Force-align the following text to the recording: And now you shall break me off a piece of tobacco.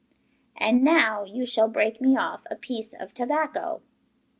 And 0.57 0.83
now 0.83 1.25
you 1.25 1.45
shall 1.45 1.67
break 1.67 2.01
me 2.01 2.17
off 2.17 2.41
a 2.49 2.55
piece 2.55 2.95
of 2.95 3.13
tobacco. 3.13 3.83